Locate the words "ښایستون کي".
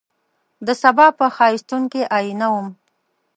1.35-2.01